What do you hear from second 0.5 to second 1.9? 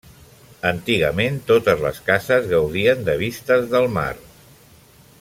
Antigament totes